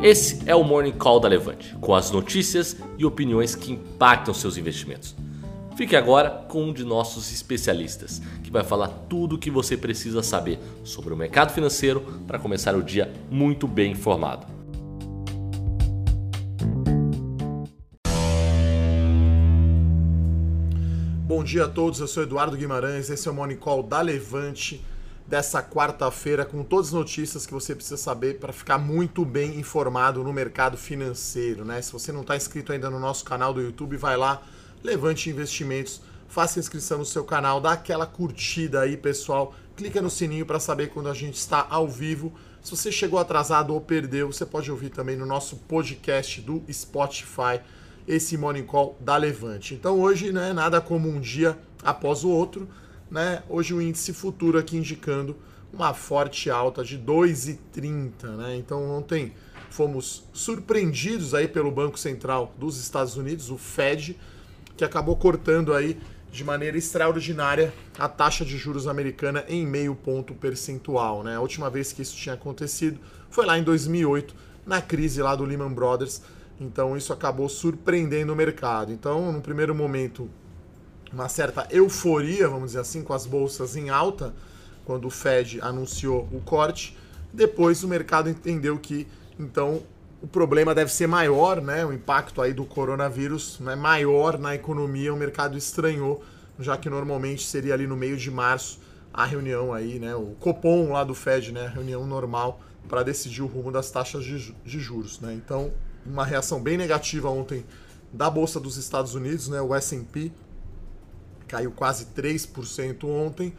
[0.00, 4.56] Esse é o Morning Call da Levante, com as notícias e opiniões que impactam seus
[4.56, 5.16] investimentos.
[5.76, 10.22] Fique agora com um de nossos especialistas, que vai falar tudo o que você precisa
[10.22, 14.46] saber sobre o mercado financeiro para começar o dia muito bem informado.
[21.24, 24.80] Bom dia a todos, eu sou Eduardo Guimarães, esse é o Morning Call da Levante
[25.28, 30.24] dessa quarta-feira com todas as notícias que você precisa saber para ficar muito bem informado
[30.24, 31.82] no mercado financeiro, né?
[31.82, 34.40] Se você não está inscrito ainda no nosso canal do YouTube, vai lá,
[34.82, 40.46] levante investimentos, faça inscrição no seu canal, dá aquela curtida aí, pessoal, clica no sininho
[40.46, 42.32] para saber quando a gente está ao vivo.
[42.62, 47.60] Se você chegou atrasado ou perdeu, você pode ouvir também no nosso podcast do Spotify
[48.06, 49.74] esse Morning Call da Levante.
[49.74, 52.66] Então hoje, né, nada como um dia após o outro
[53.10, 53.42] né?
[53.48, 55.36] Hoje o índice futuro aqui indicando
[55.72, 58.56] uma forte alta de 2,30, né?
[58.56, 59.32] Então ontem
[59.70, 64.18] fomos surpreendidos aí pelo Banco Central dos Estados Unidos, o Fed,
[64.76, 65.98] que acabou cortando aí
[66.30, 71.36] de maneira extraordinária a taxa de juros americana em meio ponto percentual, né?
[71.36, 72.98] A última vez que isso tinha acontecido
[73.30, 74.34] foi lá em 2008,
[74.66, 76.22] na crise lá do Lehman Brothers.
[76.60, 78.92] Então isso acabou surpreendendo o mercado.
[78.92, 80.28] Então, no primeiro momento,
[81.12, 84.34] uma certa euforia, vamos dizer assim, com as bolsas em alta,
[84.84, 86.96] quando o Fed anunciou o corte.
[87.32, 89.06] Depois o mercado entendeu que,
[89.38, 89.82] então,
[90.22, 91.84] o problema deve ser maior, né?
[91.84, 96.22] O impacto aí do coronavírus é maior na economia, o mercado estranhou,
[96.58, 98.80] já que normalmente seria ali no meio de março
[99.12, 100.14] a reunião aí, né?
[100.14, 101.66] O Copom lá do Fed, né?
[101.66, 105.34] A reunião normal para decidir o rumo das taxas de, de juros, né?
[105.34, 105.72] Então,
[106.04, 107.64] uma reação bem negativa ontem
[108.12, 109.60] da Bolsa dos Estados Unidos, né?
[109.60, 110.32] O S&P
[111.48, 113.52] caiu quase 3% ontem.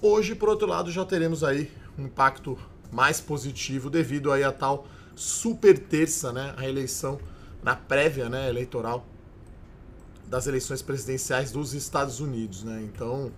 [0.00, 2.58] Hoje, por outro lado, já teremos aí um impacto
[2.90, 7.18] mais positivo devido aí a tal super terça, né, a eleição
[7.62, 9.06] na prévia, né, eleitoral
[10.26, 12.80] das eleições presidenciais dos Estados Unidos, né?
[12.82, 13.30] Então,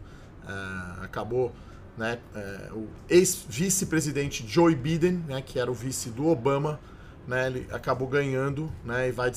[0.47, 1.53] é, acabou,
[1.99, 6.79] né, é, o ex-vice-presidente Joe Biden, né, que era o vice do Obama,
[7.27, 9.33] né, ele acabou ganhando, né, e vai,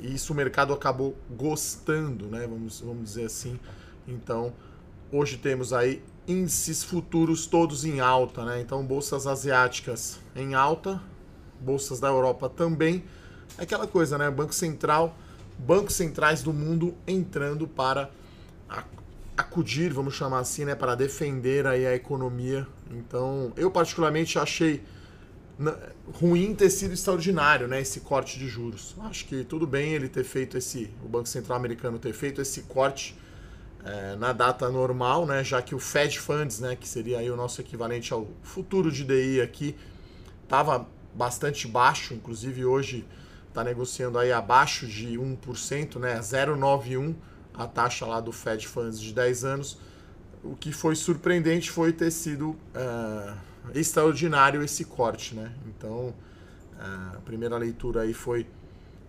[0.00, 3.58] e isso o mercado acabou gostando, né, vamos, vamos dizer assim,
[4.06, 4.52] então,
[5.10, 8.60] hoje temos aí índices futuros todos em alta, né?
[8.60, 11.00] Então, bolsas asiáticas em alta,
[11.60, 13.04] bolsas da Europa também.
[13.58, 14.30] É aquela coisa, né?
[14.30, 15.16] Banco Central,
[15.58, 18.10] bancos centrais do mundo entrando para
[19.36, 22.66] acudir, vamos chamar assim, né, para defender aí a economia.
[22.90, 24.82] Então, eu particularmente achei
[26.14, 28.94] ruim ter sido extraordinário, né, esse corte de juros.
[29.00, 32.62] Acho que tudo bem ele ter feito esse, o Banco Central americano ter feito esse
[32.62, 33.16] corte
[33.84, 37.36] é, na data normal, né, já que o Fed Funds, né, que seria aí o
[37.36, 39.76] nosso equivalente ao futuro de DI aqui,
[40.42, 43.06] estava bastante baixo, inclusive hoje
[43.48, 47.14] está negociando aí abaixo de 1%, né, 0,91
[47.54, 49.78] a taxa lá do Fed Funds de 10 anos.
[50.42, 53.34] O que foi surpreendente foi ter sido é,
[53.78, 55.52] extraordinário esse corte, né?
[55.68, 56.12] Então,
[56.78, 58.46] é, a primeira leitura aí foi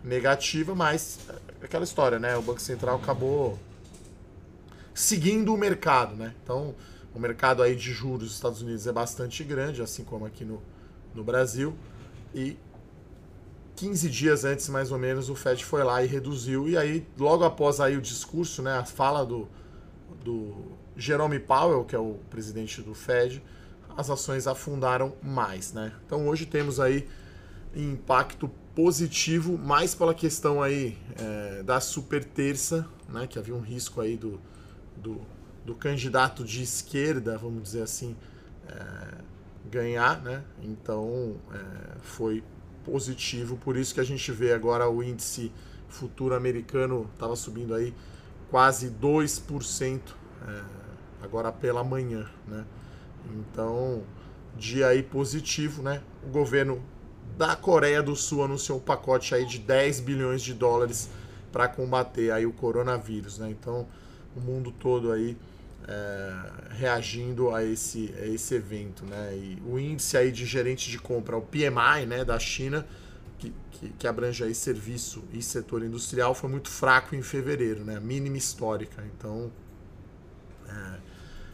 [0.03, 1.19] negativa, mas
[1.61, 2.37] aquela história, né?
[2.37, 3.59] O Banco Central acabou
[4.95, 6.33] seguindo o mercado, né?
[6.41, 6.73] Então,
[7.13, 10.63] o mercado aí de juros dos Estados Unidos é bastante grande, assim como aqui no,
[11.13, 11.75] no Brasil,
[12.33, 12.57] e
[13.75, 17.43] 15 dias antes, mais ou menos, o Fed foi lá e reduziu, e aí, logo
[17.43, 19.49] após aí o discurso, né, a fala do,
[20.23, 20.55] do
[20.95, 23.43] Jerome Powell, que é o presidente do Fed,
[23.97, 25.91] as ações afundaram mais, né?
[26.05, 27.07] Então, hoje temos aí
[27.75, 33.99] impacto positivo, mais pela questão aí é, da super terça, né, que havia um risco
[33.99, 34.39] aí do,
[34.97, 35.21] do,
[35.65, 38.15] do candidato de esquerda, vamos dizer assim,
[38.67, 39.15] é,
[39.69, 40.43] ganhar, né?
[40.61, 42.43] Então é, foi
[42.83, 45.51] positivo, por isso que a gente vê agora o índice
[45.87, 47.93] futuro americano estava subindo aí
[48.49, 49.99] quase 2%
[50.47, 50.61] é,
[51.21, 52.65] agora pela manhã, né?
[53.33, 54.03] Então,
[54.55, 56.01] dia aí positivo, né?
[56.23, 56.81] O governo
[57.37, 61.09] da Coreia do Sul anunciou um pacote aí de 10 bilhões de dólares
[61.51, 63.49] para combater aí o coronavírus, né?
[63.49, 63.87] Então,
[64.35, 65.37] o mundo todo aí
[65.87, 66.33] é,
[66.71, 69.35] reagindo a esse, a esse evento, né?
[69.35, 72.85] E o índice aí de gerente de compra, o PMI, né, da China,
[73.37, 77.99] que, que, que, abrange aí serviço e setor industrial, foi muito fraco em fevereiro, né?
[77.99, 79.03] Mínima histórica.
[79.15, 79.51] Então,
[80.67, 80.97] é,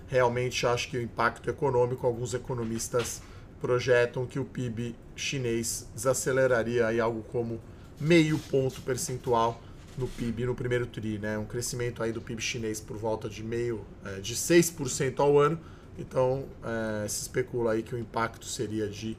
[0.07, 3.21] realmente acho que o impacto econômico, alguns economistas
[3.59, 7.61] projetam que o PIB chinês desaceleraria aí algo como
[7.99, 9.61] meio ponto percentual
[9.97, 11.37] no PIB no primeiro TRI, né?
[11.37, 15.59] Um crescimento aí do PIB chinês por volta de meio, é, de 6% ao ano.
[15.97, 19.17] Então, é, se especula aí que o impacto seria de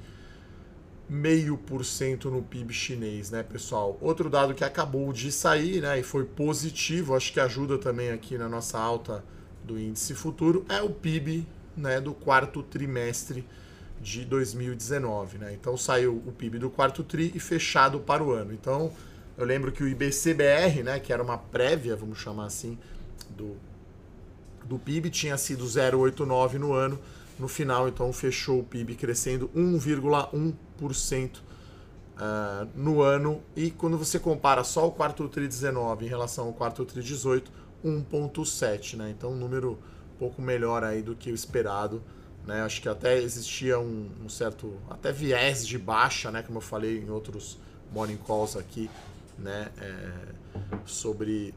[1.10, 3.98] 0,5% no PIB chinês, né, pessoal?
[4.00, 8.38] Outro dado que acabou de sair, né, e foi positivo, acho que ajuda também aqui
[8.38, 9.22] na nossa alta
[9.62, 11.46] do índice futuro, é o PIB,
[11.76, 13.46] né, do quarto trimestre
[14.00, 15.52] de 2019, né?
[15.54, 18.52] Então saiu o PIB do quarto tri e fechado para o ano.
[18.52, 18.92] Então,
[19.42, 22.78] eu lembro que o IBCBR, né, que era uma prévia, vamos chamar assim,
[23.30, 23.56] do
[24.64, 26.98] do PIB tinha sido 0,89 no ano
[27.38, 31.40] no final, então, fechou o PIB crescendo 1,1% uh,
[32.16, 33.42] ah, no ano.
[33.56, 37.50] E quando você compara só o quarto TRI 19 em relação ao quarto TRI 18,
[37.84, 38.96] 1,7%.
[38.96, 39.10] Né?
[39.10, 39.72] Então, um número
[40.14, 42.02] um pouco melhor aí do que o esperado.
[42.46, 42.62] Né?
[42.62, 46.42] Acho que até existia um, um, certo até viés de baixa, né?
[46.42, 47.58] como eu falei em outros
[47.92, 48.88] morning calls aqui,
[49.38, 49.68] né?
[49.78, 50.12] É,
[50.84, 51.54] sobre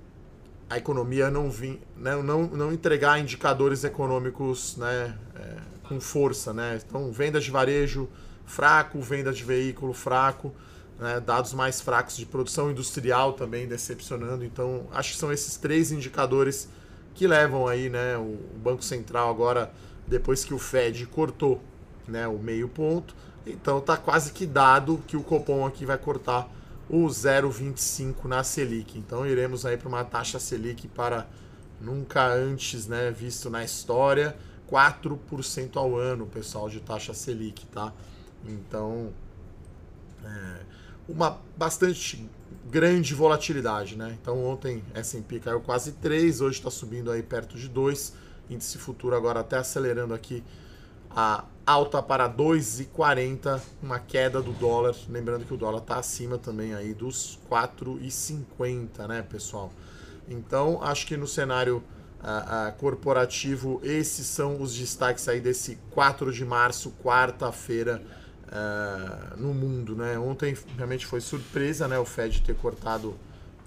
[0.69, 5.57] a economia não, vim, né, não, não entregar indicadores econômicos né, é,
[5.87, 6.53] com força.
[6.53, 6.79] Né?
[6.87, 8.09] Então, vendas de varejo
[8.45, 10.53] fraco, venda de veículo fraco,
[10.99, 14.43] né, dados mais fracos de produção industrial também decepcionando.
[14.43, 16.67] Então, acho que são esses três indicadores
[17.13, 19.71] que levam aí né, o Banco Central agora,
[20.07, 21.61] depois que o Fed cortou
[22.07, 26.49] né, o meio ponto, então está quase que dado que o Copom aqui vai cortar
[26.89, 28.97] o 0,25 na Selic.
[28.97, 31.27] Então iremos aí para uma taxa Selic para
[31.81, 34.35] nunca antes né, visto na história,
[34.69, 37.93] 4% ao ano, pessoal, de taxa Selic, tá?
[38.47, 39.11] Então,
[40.23, 40.59] é,
[41.07, 42.27] uma bastante
[42.69, 44.17] grande volatilidade, né?
[44.21, 48.13] Então ontem S&P caiu quase 3, hoje está subindo aí perto de 2,
[48.49, 50.43] índice futuro agora até acelerando aqui
[51.15, 54.93] a alta para 2,40, uma queda do dólar.
[55.07, 59.71] Lembrando que o dólar está acima também aí dos 4,50, né, pessoal?
[60.27, 66.31] Então, acho que no cenário uh, uh, corporativo, esses são os destaques aí desse 4
[66.33, 68.01] de março, quarta-feira,
[68.47, 70.19] uh, no mundo, né?
[70.19, 73.15] Ontem realmente foi surpresa, né, o Fed ter cortado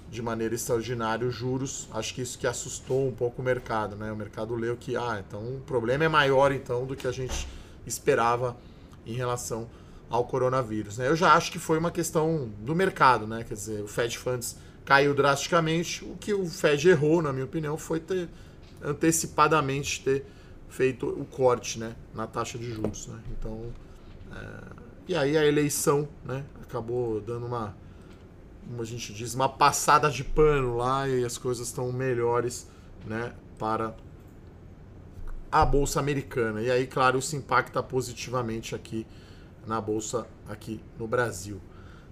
[0.09, 1.87] de maneira extraordinária os juros.
[1.93, 4.11] Acho que isso que assustou um pouco o mercado, né?
[4.11, 7.47] O mercado leu que, ah, então o problema é maior então do que a gente
[7.85, 8.57] esperava
[9.05, 9.69] em relação
[10.09, 10.97] ao coronavírus.
[10.97, 11.07] Né?
[11.07, 13.43] Eu já acho que foi uma questão do mercado, né?
[13.47, 16.03] Quer dizer, o Fed Funds caiu drasticamente.
[16.03, 18.27] O que o Fed errou, na minha opinião, foi ter
[18.81, 20.25] antecipadamente ter
[20.69, 23.07] feito o corte, né, na taxa de juros.
[23.07, 23.19] Né?
[23.31, 23.73] Então,
[24.31, 24.61] é...
[25.07, 27.75] e aí a eleição, né, acabou dando uma
[28.69, 32.67] como a gente diz, uma passada de pano lá e as coisas estão melhores
[33.03, 33.95] né, para
[35.51, 36.61] a bolsa americana.
[36.61, 39.07] E aí, claro, isso impacta positivamente aqui
[39.65, 41.59] na bolsa aqui no Brasil.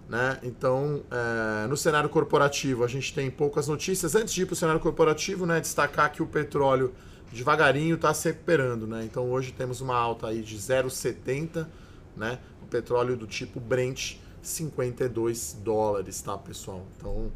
[0.09, 0.39] Né?
[0.41, 4.15] Então, é, no cenário corporativo, a gente tem poucas notícias.
[4.15, 6.91] Antes de ir para o cenário corporativo, né, destacar que o petróleo
[7.31, 8.87] devagarinho está se recuperando.
[8.87, 9.03] Né?
[9.03, 11.67] Então, hoje temos uma alta aí de 0,70,
[12.15, 12.39] né?
[12.63, 14.15] o petróleo do tipo Brent
[14.47, 16.85] 52 dólares, tá, pessoal?
[16.97, 17.31] Então,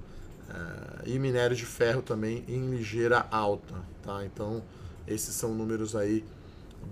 [0.50, 4.26] é, e minério de ferro também em ligeira alta, tá?
[4.26, 4.64] Então,
[5.08, 6.24] esses são números aí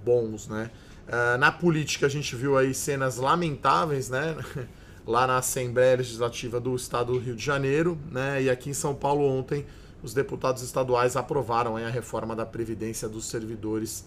[0.04, 0.72] bons, né?
[1.08, 4.36] É, na política, a gente viu aí cenas lamentáveis, né?
[5.08, 8.44] Lá na Assembleia Legislativa do Estado do Rio de Janeiro, né?
[8.44, 9.66] E aqui em São Paulo ontem,
[10.04, 14.06] os deputados estaduais aprovaram a reforma da Previdência dos Servidores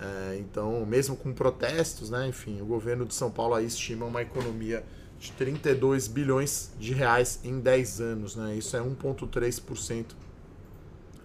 [0.00, 4.22] é, então, mesmo com protestos, né, enfim, o governo de São Paulo aí estima uma
[4.22, 4.84] economia
[5.18, 8.54] de 32 bilhões de reais em 10 anos, né?
[8.56, 10.06] Isso é 1,3%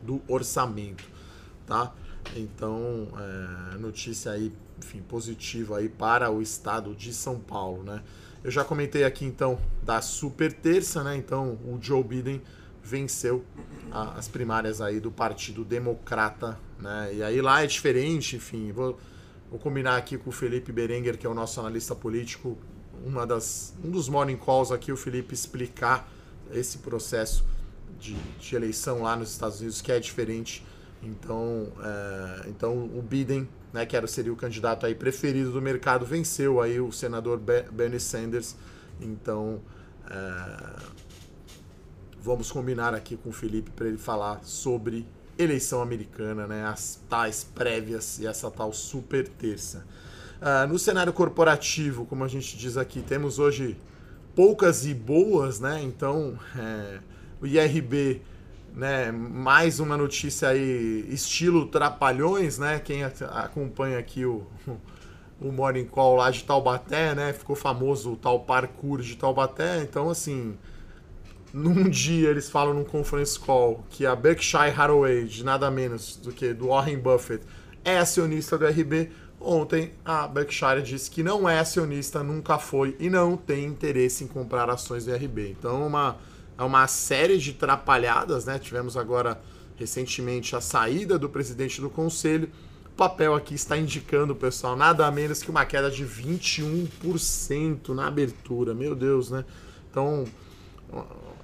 [0.02, 1.04] do orçamento,
[1.66, 1.94] tá?
[2.36, 3.08] Então,
[3.74, 8.02] é, notícia aí, enfim, positiva aí para o estado de São Paulo, né?
[8.44, 11.16] Eu já comentei aqui então da super terça, né?
[11.16, 12.42] Então, o Joe Biden
[12.84, 13.46] venceu
[13.92, 17.12] a, as primárias aí do Partido Democrata, né?
[17.14, 19.00] E aí lá é diferente, enfim, vou,
[19.50, 22.58] vou combinar aqui com o Felipe Berenguer, que é o nosso analista político,
[23.03, 26.10] uma das, um dos morning calls aqui, o Felipe explicar
[26.51, 27.43] esse processo
[28.00, 30.65] de, de eleição lá nos Estados Unidos, que é diferente.
[31.01, 36.05] Então, é, então o Biden, né, que era, seria o candidato aí preferido do mercado,
[36.05, 38.55] venceu aí o senador Bernie Sanders.
[39.01, 39.60] Então,
[40.10, 40.93] é,
[42.22, 45.05] vamos combinar aqui com o Felipe para ele falar sobre
[45.38, 49.86] eleição americana, né, as tais prévias e essa tal super terça.
[50.44, 53.78] Uh, no cenário corporativo, como a gente diz aqui, temos hoje
[54.36, 55.82] poucas e boas, né?
[55.82, 57.00] Então, é,
[57.42, 58.22] o IRB,
[58.76, 59.10] né?
[59.10, 62.78] Mais uma notícia aí, estilo Trapalhões, né?
[62.78, 64.46] Quem acompanha aqui o,
[65.40, 67.32] o Morning Call lá de Taubaté, né?
[67.32, 69.82] Ficou famoso o tal parkour de Taubaté.
[69.82, 70.58] Então, assim,
[71.54, 76.34] num dia eles falam num conference call que a Berkshire Hathaway, de nada menos do
[76.34, 77.46] que do Warren Buffett,
[77.86, 79.10] é acionista do IRB
[79.46, 84.28] Ontem a Berkshire disse que não é acionista, nunca foi e não tem interesse em
[84.28, 85.50] comprar ações do IRB.
[85.60, 86.16] Então uma,
[86.58, 88.58] é uma série de trapalhadas, né?
[88.58, 89.42] Tivemos agora
[89.76, 92.50] recentemente a saída do presidente do conselho.
[92.86, 98.74] O papel aqui está indicando, pessoal, nada menos que uma queda de 21% na abertura.
[98.74, 99.44] Meu Deus, né?
[99.92, 100.24] Então,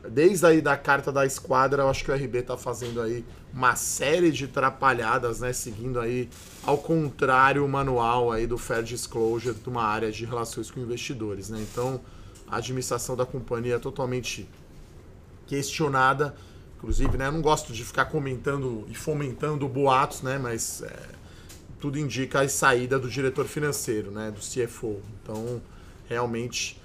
[0.07, 3.75] desde aí da carta da esquadra, eu acho que o RB está fazendo aí uma
[3.75, 5.51] série de trapalhadas, né?
[5.51, 6.29] Seguindo aí
[6.63, 11.49] ao contrário o manual aí do Fair Disclosure de uma área de relações com investidores,
[11.49, 11.59] né?
[11.69, 11.99] Então,
[12.47, 14.47] a administração da companhia é totalmente
[15.47, 16.35] questionada.
[16.77, 17.27] Inclusive, né?
[17.27, 20.37] Eu não gosto de ficar comentando e fomentando boatos, né?
[20.37, 21.09] Mas é,
[21.79, 24.31] tudo indica a saída do diretor financeiro, né?
[24.31, 25.01] Do CFO.
[25.21, 25.61] Então,
[26.07, 26.78] realmente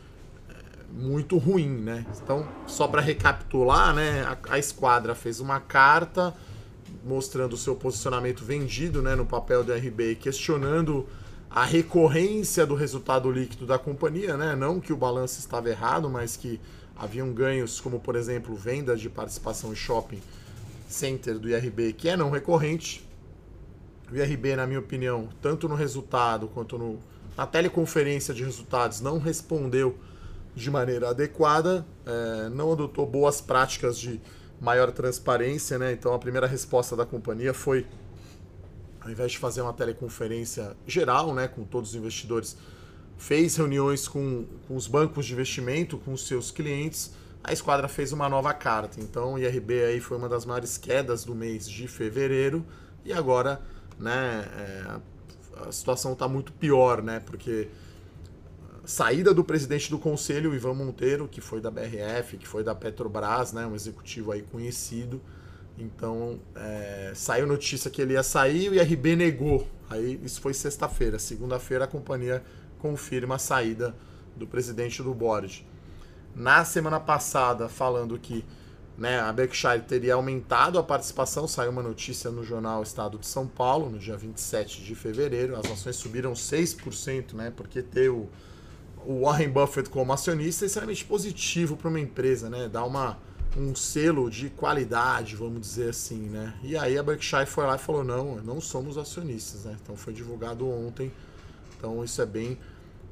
[0.94, 2.06] muito ruim, né?
[2.22, 6.32] Então, só para recapitular, né, a, a, esquadra fez uma carta
[7.04, 11.06] mostrando o seu posicionamento vendido, né, no papel do RB, questionando
[11.50, 14.56] a recorrência do resultado líquido da companhia, né?
[14.56, 16.60] Não que o balanço estava errado, mas que
[16.96, 20.20] haviam ganhos, como por exemplo, vendas de participação em shopping
[20.88, 23.06] center do IRB, que é não recorrente.
[24.10, 26.98] O IRB, na minha opinião, tanto no resultado quanto no,
[27.36, 29.96] na teleconferência de resultados, não respondeu
[30.54, 34.20] de maneira adequada, é, não adotou boas práticas de
[34.61, 35.92] maior transparência, né?
[35.92, 37.87] Então a primeira resposta da companhia foi,
[39.00, 42.56] ao invés de fazer uma teleconferência geral, né, com todos os investidores,
[43.18, 47.12] fez reuniões com, com os bancos de investimento, com os seus clientes.
[47.42, 49.00] A esquadra fez uma nova carta.
[49.00, 52.64] Então o IRB aí foi uma das maiores quedas do mês de fevereiro
[53.04, 53.61] e agora,
[53.99, 55.00] né, é,
[55.68, 57.20] a situação está muito pior, né?
[57.20, 57.68] Porque
[58.84, 63.52] saída do presidente do conselho, Ivan Monteiro, que foi da BRF, que foi da Petrobras,
[63.52, 65.20] né, um executivo aí conhecido.
[65.78, 69.68] Então, é, saiu notícia que ele ia sair e o IRB negou.
[69.90, 71.18] Aí isso foi sexta-feira.
[71.18, 72.42] Segunda-feira a companhia
[72.78, 73.94] confirma a saída
[74.36, 75.66] do presidente do board.
[76.34, 78.44] Na semana passada, falando que
[78.96, 83.46] né, a Berkshire teria aumentado a participação, saiu uma notícia no jornal Estado de São
[83.46, 85.56] Paulo, no dia 27 de fevereiro.
[85.56, 88.28] As ações subiram 6%, né, porque ter o
[89.06, 92.68] o Warren Buffett como acionista é extremamente positivo para uma empresa, né?
[92.68, 93.18] Dá uma,
[93.56, 96.54] um selo de qualidade, vamos dizer assim, né?
[96.62, 99.76] E aí a Berkshire foi lá e falou, não, não somos acionistas, né?
[99.82, 101.12] Então foi divulgado ontem,
[101.76, 102.58] então isso é bem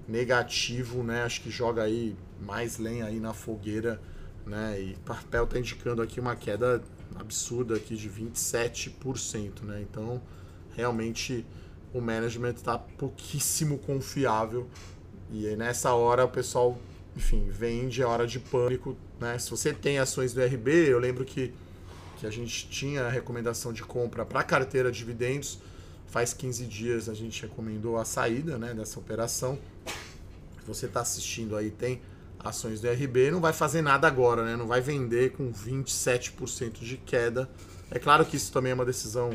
[0.09, 1.23] negativo, né?
[1.23, 4.01] Acho que joga aí mais lenha aí na fogueira,
[4.47, 4.81] né?
[4.81, 6.83] E o papel está indicando aqui uma queda
[7.15, 9.83] absurda aqui de 27%, né?
[9.83, 10.21] Então
[10.75, 11.45] realmente
[11.93, 14.67] o management está pouquíssimo confiável
[15.33, 16.79] e aí nessa hora o pessoal,
[17.17, 19.39] enfim, vende a hora de pânico, né?
[19.39, 21.55] Se você tem ações do RB, eu lembro que,
[22.19, 25.59] que a gente tinha a recomendação de compra para carteira de dividendos.
[26.07, 29.59] Faz 15 dias a gente recomendou a saída né, dessa operação.
[30.67, 32.03] Você está assistindo aí, tem
[32.39, 34.55] ações do RB, não vai fazer nada agora, né?
[34.55, 37.49] Não vai vender com 27% de queda.
[37.91, 39.31] É claro que isso também é uma decisão,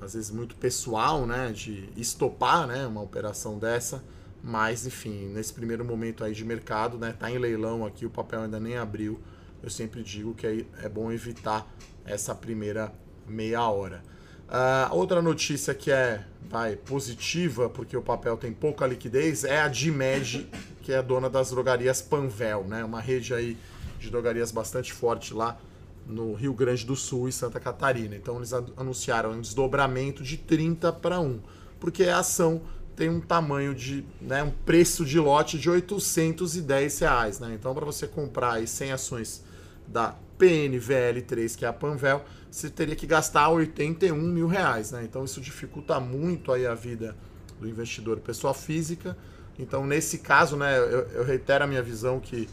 [0.00, 1.52] às vezes, muito pessoal, né?
[1.52, 4.02] De estopar né, uma operação dessa
[4.42, 8.42] mas, enfim, nesse primeiro momento aí de mercado, né, tá em leilão aqui, o papel
[8.42, 9.20] ainda nem abriu.
[9.62, 11.70] Eu sempre digo que é bom evitar
[12.04, 12.92] essa primeira
[13.26, 14.02] meia hora.
[14.48, 19.68] Uh, outra notícia que é vai, positiva, porque o papel tem pouca liquidez, é a
[19.68, 20.48] Dimed,
[20.82, 22.84] que é dona das drogarias Panvel, né?
[22.84, 23.56] Uma rede aí
[24.00, 25.56] de drogarias bastante forte lá
[26.04, 28.16] no Rio Grande do Sul e Santa Catarina.
[28.16, 31.40] Então eles anunciaram um desdobramento de 30 para 1,
[31.78, 32.62] porque a ação
[32.96, 37.52] tem um tamanho de, né, um preço de lote de 810 reais, né?
[37.54, 39.44] Então para você comprar aí 100 ações
[39.86, 45.02] da PNVL3, que é a Panvel, você teria que gastar 81 mil reais, né?
[45.04, 47.16] Então isso dificulta muito aí a vida
[47.58, 49.16] do investidor pessoa física.
[49.58, 52.48] Então nesse caso, né, eu, eu reitero a minha visão que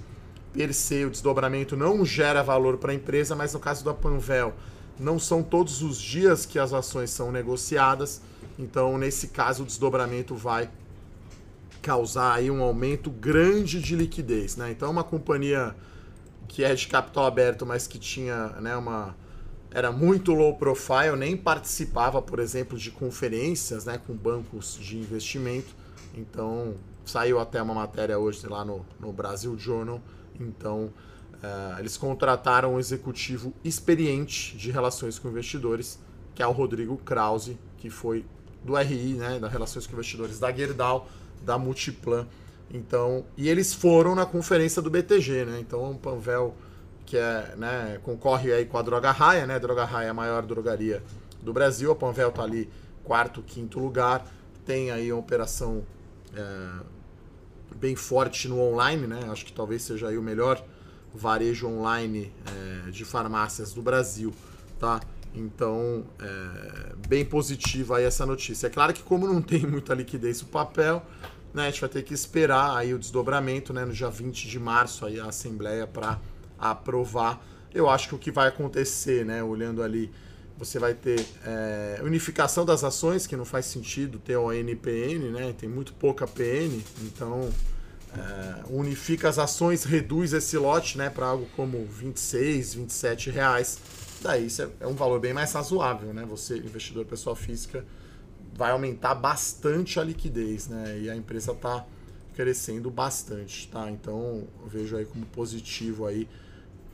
[0.53, 4.53] per se o desdobramento não gera valor para a empresa, mas no caso da Panvel
[4.99, 8.21] não são todos os dias que as ações são negociadas.
[8.57, 10.69] Então, nesse caso, o desdobramento vai
[11.81, 14.71] causar aí um aumento grande de liquidez, né?
[14.71, 15.75] Então, uma companhia
[16.47, 19.15] que é de capital aberto, mas que tinha, né, uma
[19.69, 25.75] era muito low profile, nem participava, por exemplo, de conferências, né, com bancos de investimento.
[26.15, 30.01] Então, saiu até uma matéria hoje lá no, no Brasil Journal.
[30.39, 30.85] Então,
[31.35, 35.99] uh, eles contrataram um executivo experiente de relações com investidores,
[36.33, 38.25] que é o Rodrigo Krause, que foi
[38.67, 41.09] do RI, né, das relações com investidores da Gerdau,
[41.41, 42.27] da Multiplan.
[42.69, 45.57] Então, e eles foram na conferência do BTG, né?
[45.59, 46.53] Então, o Panvel
[47.05, 49.55] que é, né, concorre aí com a Droga Raia, né?
[49.55, 51.01] A Droga Raia é a maior drogaria
[51.41, 52.69] do Brasil, a Panvel tá ali
[53.03, 54.27] quarto, quinto lugar.
[54.65, 55.85] tem aí uma operação
[56.35, 56.69] é,
[57.73, 59.21] bem forte no online, né?
[59.31, 60.61] Acho que talvez seja aí o melhor
[61.13, 64.33] varejo online é, de farmácias do Brasil,
[64.77, 64.99] tá?
[65.33, 68.67] Então, é, bem positiva aí essa notícia.
[68.67, 71.05] É claro que como não tem muita liquidez o papel,
[71.53, 74.59] né, a gente vai ter que esperar aí o desdobramento, né, no dia 20 de
[74.59, 76.19] março aí a Assembleia para
[76.57, 77.45] aprovar.
[77.73, 80.11] Eu acho que o que vai acontecer, né, olhando ali,
[80.57, 85.53] você vai ter é, unificação das ações, que não faz sentido ter o NPN, né,
[85.57, 87.49] tem muito pouca PN, então
[88.15, 93.79] é, unifica as ações, reduz esse lote, né, para algo como 26, 27 reais
[94.21, 96.25] daí isso é, é um valor bem mais razoável, né?
[96.25, 97.85] Você, investidor pessoa física,
[98.53, 100.99] vai aumentar bastante a liquidez, né?
[100.99, 101.85] E a empresa está
[102.35, 103.89] crescendo bastante, tá?
[103.89, 106.27] Então vejo aí como positivo aí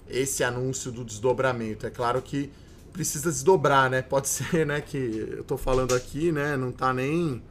[0.09, 1.85] esse anúncio do desdobramento.
[1.85, 2.51] É claro que
[2.91, 4.01] precisa desdobrar, né?
[4.01, 7.41] Pode ser, né, que eu estou falando aqui, né, não está nem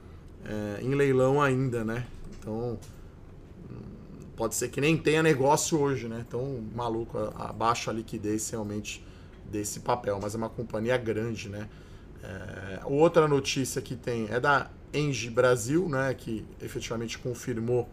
[0.44, 2.06] é, em leilão ainda, né?
[2.38, 2.78] Então
[4.36, 6.24] pode ser que nem tenha negócio hoje, né?
[6.26, 9.04] Então maluco, a, a liquidez realmente
[9.52, 11.68] desse papel, mas é uma companhia grande, né?
[12.24, 17.88] É, outra notícia que tem é da Engie Brasil, né, que efetivamente confirmou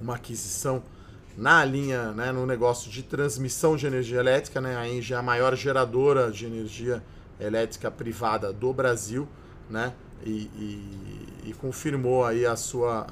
[0.00, 0.82] uma aquisição
[1.36, 4.60] na linha, né, no negócio de transmissão de energia elétrica.
[4.60, 7.02] Né, a Engie é a maior geradora de energia
[7.38, 9.28] elétrica privada do Brasil,
[9.68, 9.92] né,
[10.24, 13.06] e, e, e confirmou aí a sua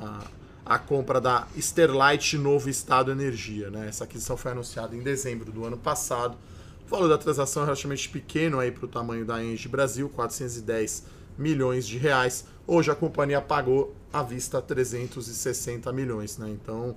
[0.65, 3.69] a, a, compra da Sterlite Novo Estado Energia.
[3.69, 3.87] Né.
[3.89, 6.39] Essa aquisição foi anunciada em dezembro do ano passado
[6.87, 11.05] o valor da transação é relativamente pequeno aí para o tamanho da Engie Brasil, 410
[11.37, 12.45] milhões de reais.
[12.67, 16.51] Hoje a companhia pagou à vista 360 milhões, né?
[16.51, 16.97] Então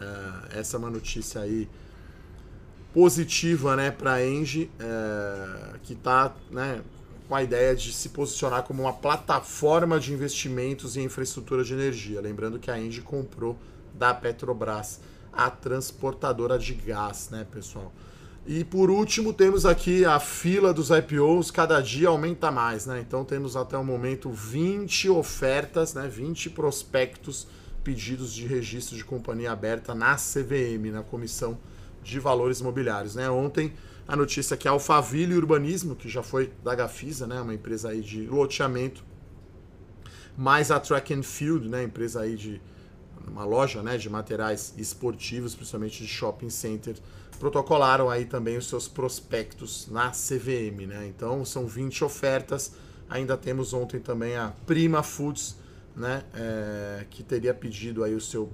[0.00, 1.68] é, essa é uma notícia aí
[2.92, 6.82] positiva, né, para a Engie, é, que está, né,
[7.28, 12.20] com a ideia de se posicionar como uma plataforma de investimentos em infraestrutura de energia.
[12.20, 13.56] Lembrando que a Engie comprou
[13.94, 15.00] da Petrobras
[15.32, 17.92] a transportadora de gás, né, pessoal?
[18.46, 23.00] E por último, temos aqui a fila dos IPOs, cada dia aumenta mais, né?
[23.00, 26.08] Então temos até o momento 20 ofertas, né?
[26.08, 27.46] 20 prospectos
[27.84, 31.58] pedidos de registro de companhia aberta na CVM, na Comissão
[32.02, 33.28] de Valores Imobiliários, né?
[33.30, 33.72] Ontem
[34.10, 38.00] a notícia que a Alphaville Urbanismo, que já foi da Gafisa, né, uma empresa aí
[38.00, 39.04] de loteamento,
[40.36, 42.60] mais a Track and Field, né, empresa aí de
[43.26, 46.96] uma loja, né, de materiais esportivos, principalmente de shopping center,
[47.38, 51.06] protocolaram aí também os seus prospectos na CVM, né?
[51.06, 52.72] Então são 20 ofertas.
[53.08, 55.56] Ainda temos ontem também a Prima Foods,
[55.96, 56.22] né?
[56.34, 58.50] É, que teria pedido aí o seu,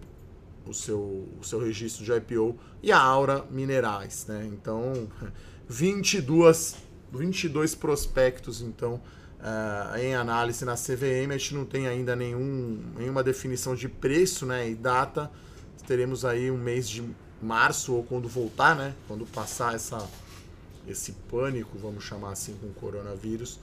[0.65, 4.49] o, seu, o seu registro de IPO e a Aura Minerais, né?
[4.53, 5.09] Então
[5.69, 6.77] 22,
[7.13, 9.01] 22 prospectos então
[9.47, 11.31] uh, em análise na CVM.
[11.31, 14.69] A gente não tem ainda nenhum, nenhuma definição de preço, né?
[14.69, 15.31] E data.
[15.87, 17.05] Teremos aí um mês de
[17.41, 18.95] março ou quando voltar, né?
[19.07, 20.05] Quando passar essa,
[20.89, 23.61] esse pânico, vamos chamar assim, com o coronavírus,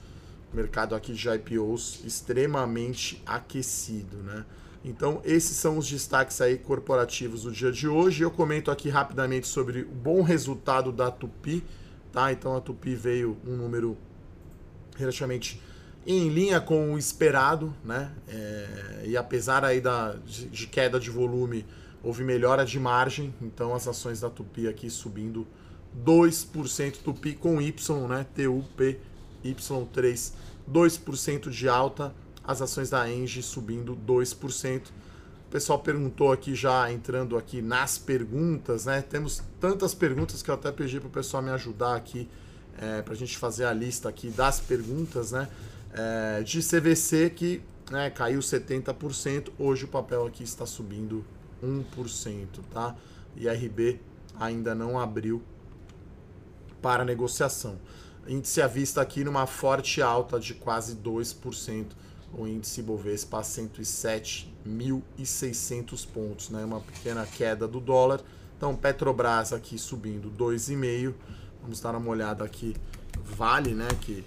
[0.52, 4.44] o mercado aqui de IPOs extremamente aquecido, né?
[4.82, 8.22] Então, esses são os destaques aí corporativos do dia de hoje.
[8.22, 11.64] Eu comento aqui rapidamente sobre o bom resultado da Tupi,
[12.12, 12.30] tá?
[12.32, 13.96] Então, a Tupi veio um número
[14.96, 15.60] relativamente
[16.06, 18.10] em linha com o esperado, né?
[18.28, 21.64] É, e apesar aí da, de, queda de volume,
[22.02, 25.46] houve melhora de margem, então as ações da Tupi aqui subindo
[26.04, 28.26] 2%, Tupi com Y, né?
[28.34, 28.98] TUP
[29.44, 30.32] Y3,
[30.70, 34.82] 2% de alta, as ações da Engie subindo 2%.
[34.86, 39.00] O pessoal perguntou aqui já entrando aqui nas perguntas, né?
[39.00, 42.28] Temos tantas perguntas que eu até pedi para o pessoal me ajudar aqui
[42.76, 45.48] é, para a gente fazer a lista aqui das perguntas, né?
[45.96, 51.24] É, de CVC que né, caiu 70%, hoje o papel aqui está subindo
[51.62, 52.96] 1%, tá?
[53.36, 54.00] E RB
[54.38, 55.40] ainda não abriu
[56.82, 57.78] para negociação.
[58.26, 61.86] Índice à vista aqui numa forte alta de quase 2%,
[62.32, 66.64] o índice Bovespa a 107.600 pontos, né?
[66.64, 68.20] Uma pequena queda do dólar.
[68.56, 71.14] Então, Petrobras aqui subindo 2,5.
[71.62, 72.74] Vamos dar uma olhada aqui.
[73.22, 74.24] Vale, né, que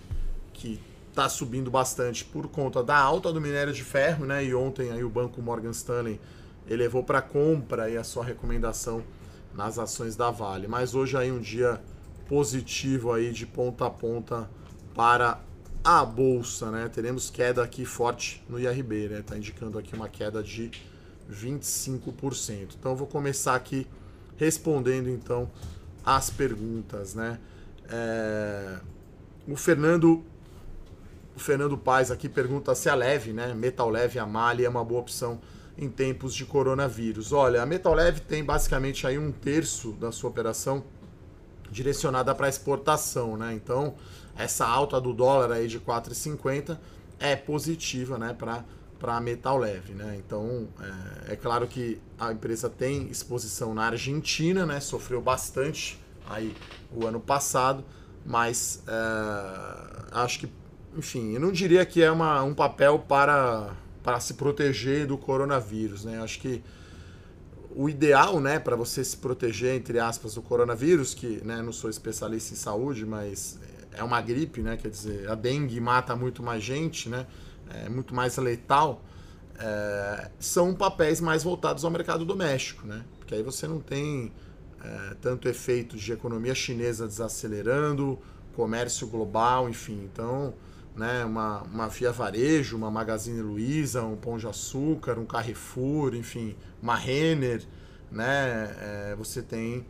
[0.58, 0.80] que
[1.18, 4.46] tá subindo bastante por conta da alta do minério de ferro, né?
[4.46, 6.22] E ontem aí o banco Morgan Stanley
[6.70, 9.04] elevou para compra aí a sua recomendação
[9.52, 10.68] nas ações da Vale.
[10.68, 11.82] Mas hoje aí um dia
[12.28, 14.48] positivo aí de ponta a ponta
[14.94, 15.42] para
[15.84, 16.88] a bolsa, né?
[16.88, 19.24] Teremos queda aqui forte no IRB, né?
[19.26, 20.70] Tá indicando aqui uma queda de
[21.32, 22.76] 25%.
[22.80, 23.88] Então vou começar aqui
[24.36, 25.50] respondendo então
[26.06, 27.40] as perguntas, né?
[27.90, 28.78] É...
[29.48, 30.24] O Fernando
[31.38, 34.84] o Fernando Paz aqui pergunta se a Leve, né, Metal Leve, a Mali é uma
[34.84, 35.40] boa opção
[35.78, 37.32] em tempos de coronavírus.
[37.32, 40.84] Olha, a Metal Leve tem basicamente aí um terço da sua operação
[41.70, 43.54] direcionada para exportação, né?
[43.54, 43.94] Então,
[44.36, 46.80] essa alta do dólar aí de 4,50
[47.20, 48.66] é positiva, né, para
[49.00, 50.16] para metal leve, né?
[50.18, 50.68] Então
[51.28, 54.80] é, é, claro que a empresa tem exposição na Argentina, né?
[54.80, 56.56] Sofreu bastante aí
[56.92, 57.86] o ano passado,
[58.26, 60.50] mas é, acho que,
[60.98, 66.06] enfim, eu não diria que é uma, um papel para para se proteger do coronavírus,
[66.06, 66.22] né?
[66.22, 66.64] Acho que
[67.76, 71.90] o ideal, né, para você se proteger entre aspas do coronavírus, que, né, não sou
[71.90, 73.60] especialista em saúde, mas
[73.92, 74.78] é uma gripe, né?
[74.78, 77.28] Quer dizer, a dengue mata muito mais gente, né?
[77.84, 79.04] É muito mais letal.
[79.60, 83.04] É, são papéis mais voltados ao mercado doméstico, né?
[83.20, 84.32] Porque aí você não tem
[84.82, 88.18] é, tanto efeito de economia chinesa desacelerando,
[88.56, 90.08] comércio global, enfim.
[90.12, 90.54] Então,
[90.98, 96.56] né, uma, uma Via Varejo, uma Magazine Luiza, um Pão de Açúcar, um Carrefour, enfim,
[96.82, 97.64] uma Renner,
[98.12, 98.76] né?
[98.82, 99.86] É, você tem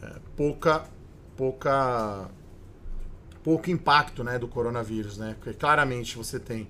[0.00, 0.84] é, pouca,
[1.36, 2.30] pouca
[3.42, 5.34] pouco impacto né, do coronavírus, né?
[5.38, 6.68] Porque claramente você tem.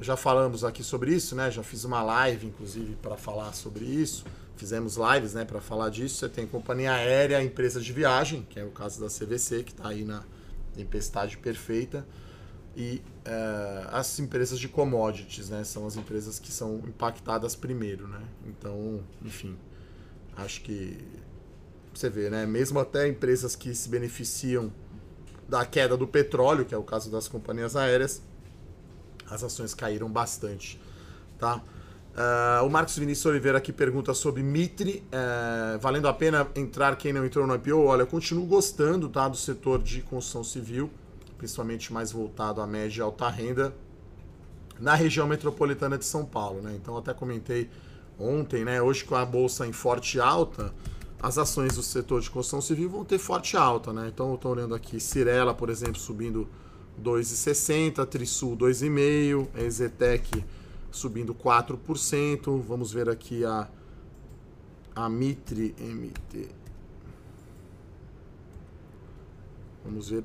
[0.00, 1.50] Já falamos aqui sobre isso, né?
[1.50, 4.24] Já fiz uma live, inclusive, para falar sobre isso.
[4.56, 6.16] Fizemos lives, né, para falar disso.
[6.16, 9.88] Você tem companhia aérea, empresa de viagem, que é o caso da CVC, que está
[9.88, 10.22] aí na
[10.74, 12.06] tempestade perfeita,
[12.76, 15.64] e uh, as empresas de commodities, né?
[15.64, 18.22] São as empresas que são impactadas primeiro, né?
[18.46, 19.56] Então, enfim,
[20.36, 20.98] acho que
[21.92, 22.46] você vê, né?
[22.46, 24.72] Mesmo até empresas que se beneficiam
[25.48, 28.22] da queda do petróleo, que é o caso das companhias aéreas,
[29.28, 30.80] as ações caíram bastante.
[31.38, 31.62] Tá?
[32.10, 35.04] Uh, o Marcos Vinícius Oliveira aqui pergunta sobre Mitre.
[35.06, 37.84] Uh, valendo a pena entrar quem não entrou no IPO?
[37.84, 40.90] Olha, eu continuo gostando tá, do setor de construção civil,
[41.40, 43.74] principalmente mais voltado à média e alta renda,
[44.78, 46.60] na região metropolitana de São Paulo.
[46.60, 46.74] Né?
[46.76, 47.70] Então, até comentei
[48.18, 48.82] ontem, né?
[48.82, 50.70] hoje com a bolsa em forte alta,
[51.22, 54.08] as ações do setor de construção civil vão ter forte alta, né?
[54.08, 56.48] Então estou olhando aqui Cirela, por exemplo, subindo
[57.02, 60.44] 2,60, Trisul 2,5, Exetec
[60.90, 62.62] subindo 4%.
[62.62, 63.68] Vamos ver aqui a
[64.96, 66.48] a Mitre MT.
[69.84, 70.24] Vamos ver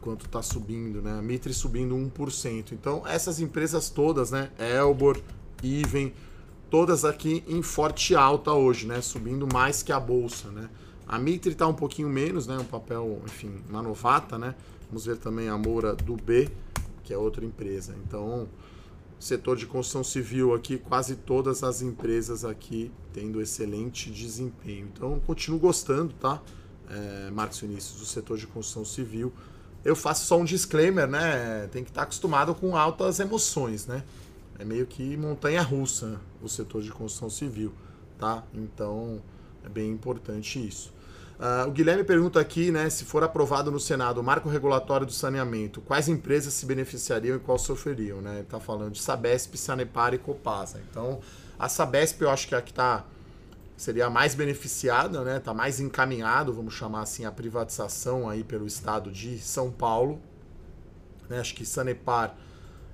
[0.00, 1.18] quanto está subindo, né?
[1.18, 2.72] A Mitre subindo 1%.
[2.72, 4.50] Então, essas empresas todas, né?
[4.58, 5.20] Elbor,
[5.62, 6.12] Iven,
[6.70, 9.00] todas aqui em forte alta hoje, né?
[9.00, 10.68] Subindo mais que a bolsa, né?
[11.06, 12.56] A Mitre está um pouquinho menos, né?
[12.58, 14.54] Um papel, enfim, uma novata, né?
[14.88, 16.48] Vamos ver também a Moura do B,
[17.02, 17.94] que é outra empresa.
[18.04, 18.48] Então,
[19.18, 24.88] setor de construção civil aqui, quase todas as empresas aqui tendo excelente desempenho.
[24.92, 26.40] Então, continuo gostando, tá?
[26.88, 29.32] É, Marcos Vinícius, do setor de construção civil.
[29.84, 31.68] Eu faço só um disclaimer, né?
[31.72, 34.02] Tem que estar acostumado com altas emoções, né?
[34.60, 37.72] é meio que montanha russa o setor de construção civil,
[38.18, 38.44] tá?
[38.52, 39.20] Então
[39.64, 40.92] é bem importante isso.
[41.38, 45.12] Uh, o Guilherme pergunta aqui, né, se for aprovado no Senado o marco regulatório do
[45.12, 48.32] saneamento, quais empresas se beneficiariam e quais sofreriam, né?
[48.32, 50.82] Ele está falando de Sabesp, Sanepar e Copasa.
[50.90, 51.20] Então,
[51.58, 53.06] a Sabesp eu acho que é a que tá,
[53.80, 55.38] seria mais beneficiada, né?
[55.38, 60.20] Está mais encaminhado, vamos chamar assim, a privatização aí pelo estado de São Paulo.
[61.30, 61.40] Né?
[61.40, 62.36] Acho que Sanepar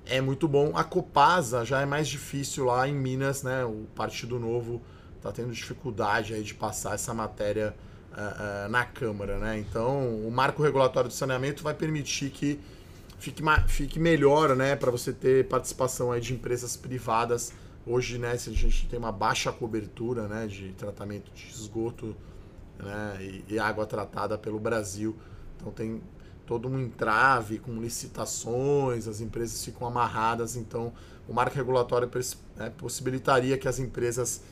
[0.06, 0.76] é muito bom.
[0.76, 3.64] A Copasa já é mais difícil lá em Minas, né?
[3.64, 4.80] O Partido Novo
[5.16, 7.74] está tendo dificuldade aí de passar essa matéria
[8.12, 9.58] uh, uh, na Câmara, né?
[9.58, 12.60] Então, o marco regulatório do saneamento vai permitir que
[13.18, 14.76] fique, fique melhor, né?
[14.76, 17.52] Para você ter participação aí de empresas privadas.
[17.86, 18.36] Hoje, né?
[18.36, 20.46] Se a gente tem uma baixa cobertura, né?
[20.46, 22.16] De tratamento de esgoto
[22.78, 25.16] né, e, e água tratada pelo Brasil.
[25.56, 26.02] Então, tem
[26.46, 30.92] todo um entrave com licitações, as empresas ficam amarradas, então
[31.28, 32.08] o marco regulatório
[32.56, 34.42] né, possibilitaria que as empresas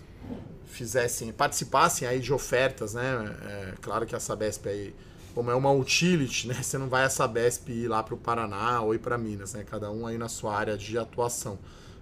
[0.64, 3.36] fizessem, participassem aí de ofertas, né?
[3.42, 4.94] É, claro que a Sabesp aí,
[5.34, 6.54] como é uma utility, né?
[6.60, 9.64] Você não vai a Sabesp ir lá para o Paraná ou ir para Minas, né?
[9.64, 11.58] Cada um aí na sua área de atuação,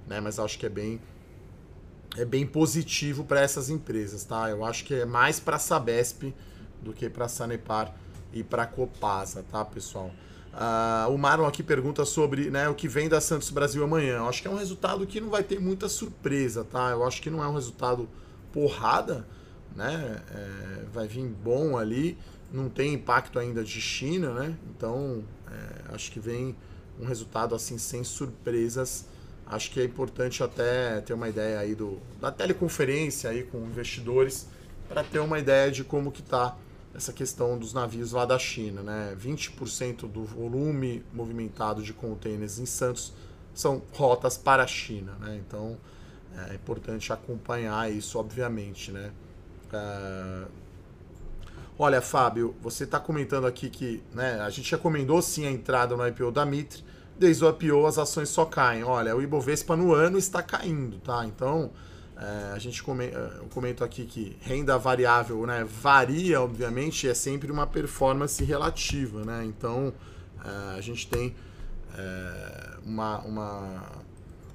[0.07, 0.21] né?
[0.21, 1.01] Mas acho que é bem
[2.17, 4.51] é bem positivo para essas empresas, tá?
[4.51, 6.35] Eu acho que é mais para a Sabesp
[6.83, 7.95] do que para a Sanepar
[8.33, 10.11] e para a Copasa, tá, pessoal?
[10.53, 14.19] Uh, o Marlon aqui pergunta sobre né, o que vem da Santos Brasil amanhã.
[14.19, 16.91] Eu acho que é um resultado que não vai ter muita surpresa, tá?
[16.91, 18.09] Eu acho que não é um resultado
[18.53, 19.27] porrada,
[19.75, 20.23] né?
[20.31, 22.19] É, vai vir bom ali,
[22.53, 24.55] não tem impacto ainda de China, né?
[24.69, 26.55] Então, é, acho que vem
[27.01, 29.07] um resultado assim sem surpresas.
[29.47, 34.49] Acho que é importante até ter uma ideia aí do, da teleconferência aí com investidores
[34.89, 36.57] para ter uma ideia de como que está
[36.95, 39.17] essa questão dos navios lá da China, né?
[39.19, 43.13] 20% do volume movimentado de contêineres em Santos
[43.55, 45.41] são rotas para a China, né?
[45.47, 45.79] Então
[46.51, 49.11] é importante acompanhar isso, obviamente, né?
[49.73, 50.45] É...
[51.79, 56.07] Olha, Fábio, você está comentando aqui que né, a gente recomendou sim a entrada no
[56.07, 56.85] IPO da Mitre.
[57.23, 58.83] Desde o IPO as ações só caem.
[58.83, 61.25] Olha, o Ibovespa no ano está caindo, tá?
[61.25, 61.71] Então
[62.17, 67.15] é, a gente comenta, é, eu comento aqui que renda variável né, varia, obviamente, é
[67.15, 69.45] sempre uma performance relativa, né?
[69.45, 69.95] Então
[70.45, 71.33] é, a gente tem
[71.97, 73.83] é, uma, uma,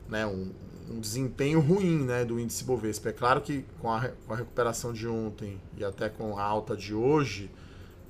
[0.09, 0.51] né, um,
[0.89, 3.07] um, desempenho ruim né, do índice Bovespa.
[3.07, 6.75] É claro que com a, com a recuperação de ontem e até com a alta
[6.75, 7.49] de hoje,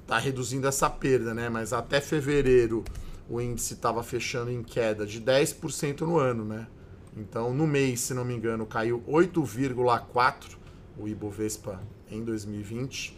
[0.01, 1.47] está reduzindo essa perda, né?
[1.47, 2.83] Mas até fevereiro
[3.29, 6.67] o índice estava fechando em queda de 10% no ano, né?
[7.15, 10.55] Então, no mês, se não me engano, caiu 8,4
[10.97, 13.17] o Ibovespa em 2020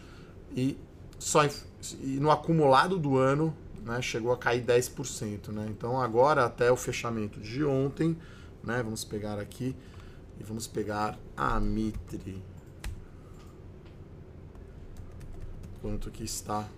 [0.54, 0.76] e
[1.18, 1.44] só
[2.00, 5.66] e no acumulado do ano, né, chegou a cair 10%, né?
[5.70, 8.16] Então, agora até o fechamento de ontem,
[8.62, 9.74] né, vamos pegar aqui
[10.38, 12.42] e vamos pegar a Mitre.
[15.80, 16.68] Quanto que está?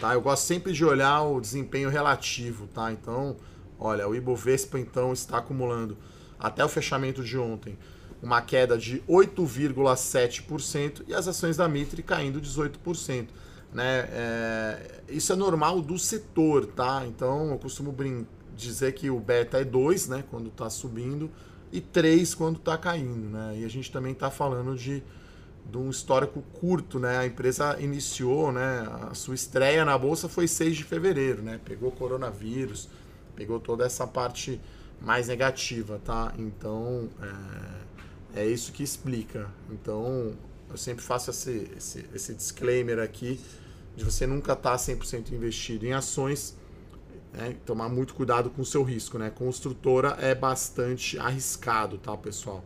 [0.00, 0.14] Tá?
[0.14, 2.92] Eu gosto sempre de olhar o desempenho relativo, tá?
[2.92, 3.36] Então,
[3.78, 5.96] Olha, o Ibovespa então está acumulando
[6.38, 7.78] até o fechamento de ontem
[8.22, 13.28] uma queda de 8,7% e as ações da Mitre caindo 18%.
[13.72, 14.08] Né?
[14.10, 17.04] É, isso é normal do setor, tá?
[17.06, 17.94] Então eu costumo
[18.56, 21.30] dizer que o beta é 2 né, quando está subindo
[21.70, 23.28] e 3 quando está caindo.
[23.28, 23.58] Né?
[23.58, 25.02] E a gente também está falando de,
[25.70, 26.98] de um histórico curto.
[26.98, 27.18] Né?
[27.18, 31.60] A empresa iniciou, né, a sua estreia na Bolsa foi 6 de fevereiro, né?
[31.64, 32.88] pegou coronavírus,
[33.34, 34.60] pegou toda essa parte
[35.00, 36.32] mais negativa, tá?
[36.38, 37.08] Então,
[38.34, 39.48] é, é isso que explica.
[39.70, 40.32] Então,
[40.70, 43.40] eu sempre faço esse, esse, esse disclaimer aqui
[43.94, 46.56] de você nunca estar tá 100% investido em ações,
[47.32, 47.56] né?
[47.64, 49.30] tomar muito cuidado com o seu risco, né?
[49.30, 52.64] Construtora é bastante arriscado, tá, pessoal?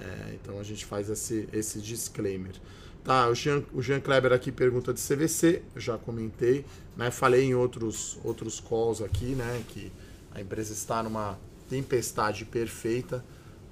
[0.00, 2.54] É, então, a gente faz esse, esse disclaimer.
[3.02, 7.10] Tá, o Jean, o Jean Kleber aqui pergunta de CVC, eu já comentei, né?
[7.10, 9.64] Falei em outros, outros calls aqui, né?
[9.68, 9.90] Que
[10.32, 13.24] a empresa está numa tempestade perfeita,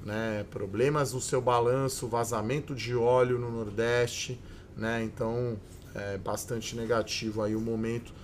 [0.02, 0.46] né?
[0.50, 4.40] Problemas no seu balanço, vazamento de óleo no Nordeste,
[4.74, 5.02] né?
[5.04, 5.58] Então
[5.94, 8.14] é bastante negativo aí o momento.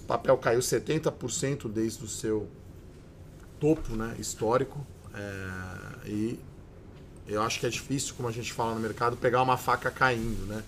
[0.00, 2.48] O papel caiu 70% desde o seu
[3.60, 4.16] topo, né?
[4.18, 6.40] Histórico é, e
[7.28, 10.46] eu acho que é difícil, como a gente fala no mercado, pegar uma faca caindo,
[10.46, 10.62] né?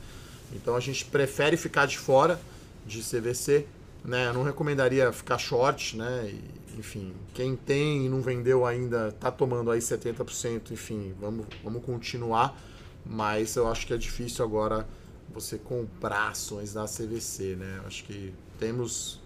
[0.53, 2.41] Então a gente prefere ficar de fora
[2.87, 3.67] de CVC,
[4.05, 4.29] né?
[4.29, 6.31] Eu não recomendaria ficar short, né?
[6.31, 11.85] E, enfim, quem tem e não vendeu ainda está tomando aí 70%, enfim, vamos, vamos
[11.85, 12.59] continuar,
[13.05, 14.87] mas eu acho que é difícil agora
[15.33, 17.81] você comprar ações da CVC, né?
[17.87, 19.21] Acho que temos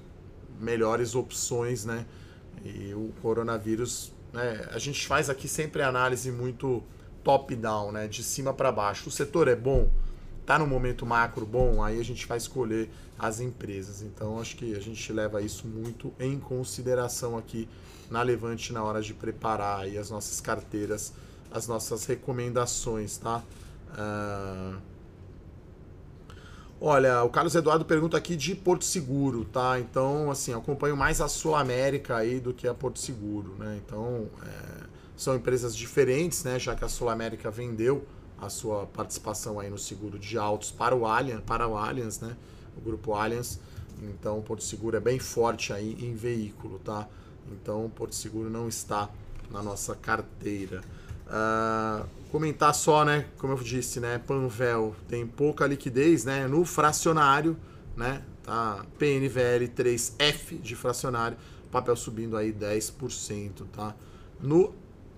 [0.61, 2.07] melhores opções, né?
[2.65, 4.69] E o coronavírus, né?
[4.71, 6.83] A gente faz aqui sempre análise muito
[7.25, 8.07] top-down, né?
[8.07, 9.09] De cima para baixo.
[9.09, 9.89] O setor é bom,
[10.47, 14.03] tá no momento macro bom, aí a gente vai escolher as empresas.
[14.03, 17.69] Então acho que a gente leva isso muito em consideração aqui
[18.11, 21.15] na Levante na hora de preparar aí as nossas carteiras,
[21.51, 23.43] as nossas recomendações, tá?
[23.91, 24.95] Uh...
[26.81, 29.81] Olha, o Carlos Eduardo pergunta aqui de Porto Seguro, tá?
[29.81, 33.81] Então, assim, acompanho mais a Sul América aí do que a Porto Seguro, né?
[33.83, 34.85] Então, é...
[35.17, 36.59] são empresas diferentes, né?
[36.59, 38.07] Já que a Sul América vendeu
[38.41, 42.37] a sua participação aí no seguro de autos para o Allianz, para o Allianz, né?
[42.77, 43.61] O grupo Allianz.
[44.03, 47.09] Então, o Porto Seguro é bem forte aí em veículo, tá?
[47.53, 49.09] Então, o Porto Seguro não está
[49.51, 50.83] na nossa carteira.
[51.27, 53.27] Uh, comentar só, né?
[53.39, 54.19] Como eu disse, né?
[54.19, 56.47] Panvel tem pouca liquidez, né?
[56.47, 57.57] No fracionário,
[57.97, 58.23] né?
[58.43, 58.85] Tá?
[58.99, 61.37] PNVL 3F de fracionário,
[61.71, 63.95] papel subindo aí 10%, tá?
[64.41, 64.75] No,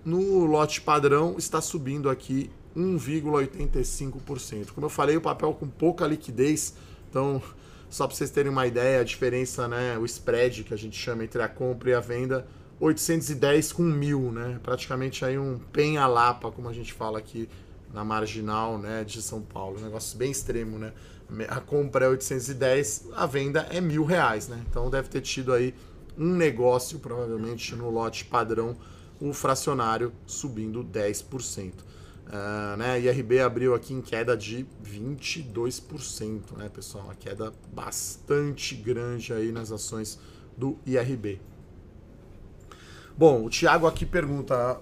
[0.07, 4.67] no lote padrão está subindo aqui 1,85%.
[4.73, 6.75] Como eu falei, o papel com pouca liquidez,
[7.09, 7.41] então
[7.89, 11.25] só para vocês terem uma ideia, a diferença, né, o spread que a gente chama
[11.25, 12.47] entre a compra e a venda,
[12.79, 14.59] 810 com 1000, né?
[14.63, 17.49] Praticamente aí um penha-lapa, como a gente fala aqui
[17.93, 19.77] na marginal, né, de São Paulo.
[19.77, 20.93] Um negócio bem extremo, né?
[21.49, 24.63] A compra é 810, a venda é mil reais, né?
[24.69, 25.75] Então deve ter tido aí
[26.17, 28.77] um negócio, provavelmente no lote padrão,
[29.19, 31.73] o fracionário subindo 10%.
[32.27, 37.05] Uh, né, IRB abriu aqui em queda de 22%, né, pessoal?
[37.05, 40.19] Uma queda bastante grande aí nas ações
[40.57, 41.39] do IRB.
[43.17, 44.79] Bom, o Thiago aqui pergunta: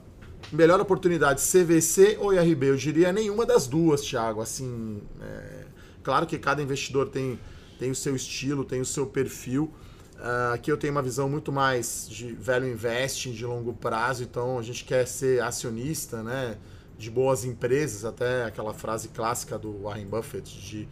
[0.51, 2.69] melhor oportunidade CVC ou IRB?
[2.69, 4.41] Eu diria nenhuma das duas, Thiago.
[4.41, 5.65] Assim, é,
[6.03, 7.39] claro que cada investidor tem,
[7.77, 9.71] tem o seu estilo, tem o seu perfil.
[10.17, 14.57] Uh, aqui eu tenho uma visão muito mais de velho investing, de longo prazo, então
[14.57, 16.57] a gente quer ser acionista né,
[16.97, 20.87] de boas empresas, até aquela frase clássica do Warren Buffett de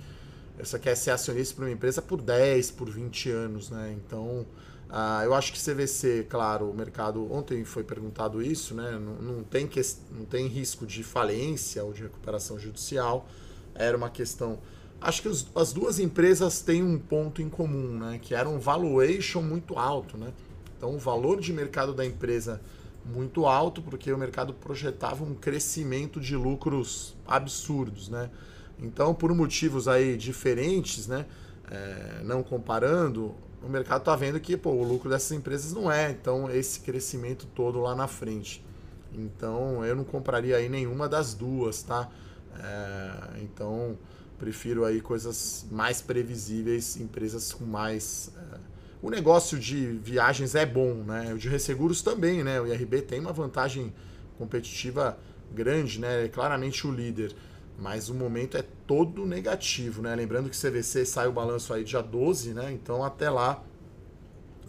[0.58, 3.96] você quer ser acionista para uma empresa por 10, por 20 anos, né?
[3.98, 4.46] Então,
[4.90, 8.92] uh, eu acho que CVC, claro, o mercado, ontem foi perguntado isso, né?
[8.92, 9.82] Não, não, tem, que,
[10.12, 13.28] não tem risco de falência ou de recuperação judicial,
[13.74, 14.60] era uma questão
[15.04, 18.20] acho que os, as duas empresas têm um ponto em comum, né?
[18.22, 20.32] Que era um valuation muito alto, né?
[20.78, 22.62] Então o valor de mercado da empresa
[23.06, 28.30] muito alto, porque o mercado projetava um crescimento de lucros absurdos, né?
[28.80, 31.26] Então, por motivos aí diferentes, né?
[31.70, 36.12] É, não comparando, o mercado está vendo que pô, o lucro dessas empresas não é
[36.12, 38.64] então esse crescimento todo lá na frente.
[39.14, 42.10] Então, eu não compraria aí nenhuma das duas, tá?
[42.60, 43.98] É, então,
[44.44, 48.30] Prefiro aí coisas mais previsíveis, empresas com mais.
[48.36, 48.60] Uh,
[49.02, 51.34] o negócio de viagens é bom, né?
[51.34, 52.60] O de resseguros também, né?
[52.60, 53.94] O IRB tem uma vantagem
[54.38, 55.18] competitiva
[55.54, 56.26] grande, né?
[56.26, 57.34] É claramente o líder.
[57.80, 60.14] Mas o momento é todo negativo, né?
[60.14, 62.70] Lembrando que CVC sai o balanço aí dia 12, né?
[62.74, 63.64] Então até lá,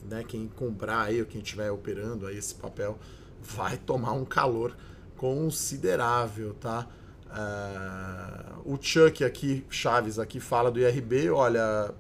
[0.09, 2.97] né, quem comprar aí ou quem estiver operando aí esse papel
[3.43, 4.77] vai tomar um calor
[5.17, 6.87] considerável, tá?
[7.35, 11.93] Uh, o Chuck aqui, Chaves aqui, fala do IRB, olha,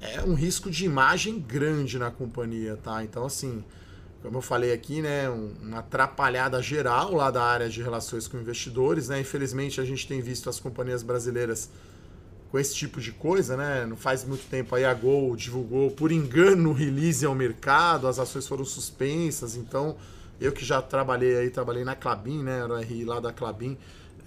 [0.00, 3.04] é um risco de imagem grande na companhia, tá?
[3.04, 3.64] Então, assim,
[4.22, 9.08] como eu falei aqui, né, uma atrapalhada geral lá da área de relações com investidores,
[9.08, 9.20] né?
[9.20, 11.70] Infelizmente, a gente tem visto as companhias brasileiras
[12.50, 13.86] com esse tipo de coisa, né?
[13.86, 18.18] Não faz muito tempo aí a Gol divulgou por engano o release ao mercado, as
[18.18, 19.96] ações foram suspensas, então
[20.40, 23.78] eu que já trabalhei aí, trabalhei na Clabin, né, era RI lá da Clabin,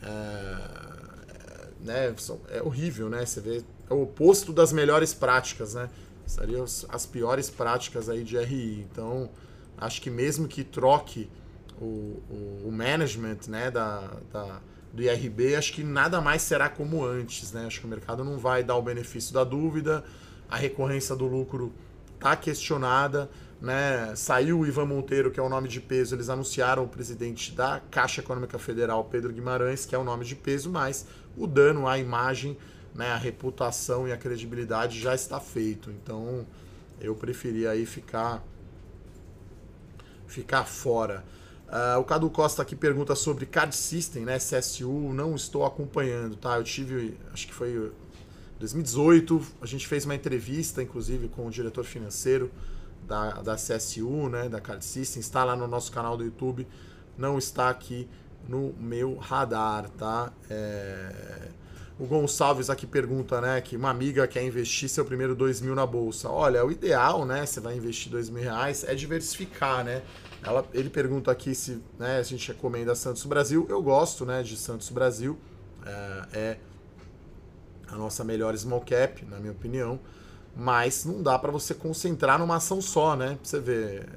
[0.04, 2.16] é, né,
[2.50, 3.26] é horrível, né?
[3.26, 5.90] Você vê é o oposto das melhores práticas, né?
[6.26, 8.88] Seriam as piores práticas aí de RI.
[8.92, 9.30] Então,
[9.78, 11.28] acho que mesmo que troque
[11.82, 14.62] o, o, o management né, da, da,
[14.94, 17.66] do IRB, acho que nada mais será como antes, né?
[17.66, 20.04] Acho que o mercado não vai dar o benefício da dúvida,
[20.48, 21.74] a recorrência do lucro
[22.20, 23.30] está questionada
[23.62, 24.16] né?
[24.16, 27.82] Saiu o Ivan Monteiro, que é o nome de peso, eles anunciaram o presidente da
[27.92, 31.06] Caixa Econômica Federal, Pedro Guimarães, que é o nome de peso, mas
[31.36, 32.58] o dano à imagem,
[32.96, 35.92] né, a reputação e a credibilidade já está feito.
[35.92, 36.46] Então,
[37.02, 38.44] eu preferia aí ficar
[40.26, 41.26] ficar fora.
[41.68, 46.58] Uh, o Cadu Costa aqui pergunta sobre Card System, né, CSU, não estou acompanhando, tá?
[46.58, 47.92] Eu tive, acho que foi
[48.60, 52.52] 2018, a gente fez uma entrevista, inclusive, com o diretor financeiro
[53.08, 56.68] da, da CSU, né, da Card System, está lá no nosso canal do YouTube,
[57.18, 58.08] não está aqui
[58.48, 60.32] no meu radar, tá?
[60.50, 61.50] É...
[61.98, 65.86] O Gonçalves aqui pergunta, né, que uma amiga quer investir seu primeiro dois mil na
[65.86, 66.30] bolsa.
[66.30, 70.02] Olha, o ideal, né, você vai investir dois mil reais, é diversificar, né?
[70.42, 73.68] Ela, ele pergunta aqui se né, a gente recomenda Santos Brasil.
[73.70, 75.38] Eu gosto, né, de Santos Brasil.
[75.86, 76.58] É, é
[77.92, 80.00] a nossa melhor small cap, na minha opinião
[80.56, 83.28] mas não dá para você concentrar numa ação só, né?
[83.30, 84.10] Pra você ver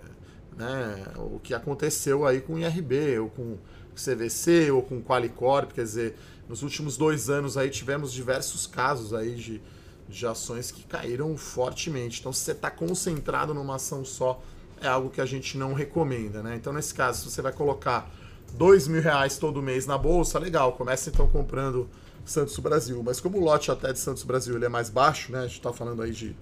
[0.57, 3.59] né, o que aconteceu aí com o IRB, ou com o
[3.95, 6.17] CVC, ou com o Qualicorp, quer dizer,
[6.49, 9.63] nos últimos dois anos aí tivemos diversos casos aí de,
[10.09, 12.21] de ações que caíram fortemente.
[12.21, 14.43] Então, se você está concentrado numa ação só,
[14.81, 16.57] é algo que a gente não recomenda, né?
[16.57, 18.11] Então, nesse caso, se você vai colocar
[18.55, 21.89] dois mil reais todo mês na bolsa, legal, comece então comprando
[22.25, 23.03] Santos Brasil.
[23.03, 25.41] Mas como o lote até de Santos Brasil ele é mais baixo, né?
[25.41, 26.37] A gente está falando aí de.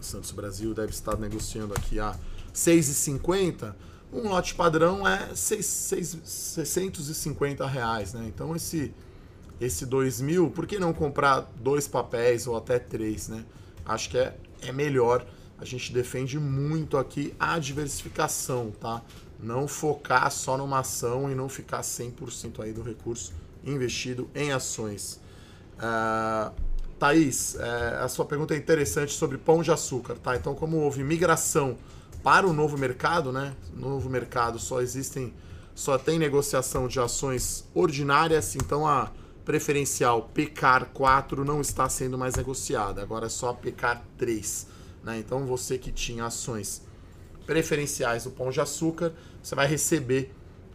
[0.00, 2.16] Santos Brasil deve estar negociando aqui a
[2.52, 3.74] 6,50.
[4.12, 8.24] Um lote padrão é 6, 6, 650 reais, né?
[8.26, 8.92] Então esse
[9.60, 13.44] esse 2 mil, por que não comprar dois papéis ou até três, né?
[13.86, 15.24] Acho que é, é melhor.
[15.56, 19.02] A gente defende muito aqui a diversificação, tá?
[19.38, 23.32] Não focar só numa ação e não ficar 100% aí do recurso
[23.64, 25.20] investido em ações.
[25.76, 26.52] Uh,
[26.98, 30.36] Thaís, uh, a sua pergunta é interessante sobre pão de açúcar, tá?
[30.36, 31.76] Então, como houve migração
[32.22, 33.54] para o novo mercado, né?
[33.74, 35.34] No novo mercado só existem,
[35.74, 39.10] só tem negociação de ações ordinárias, então a
[39.44, 44.66] preferencial PCAR 4 não está sendo mais negociada, agora é só a PCAR 3.
[45.02, 45.18] Né?
[45.18, 46.82] Então, você que tinha ações
[47.44, 50.32] preferenciais do pão de açúcar, você vai receber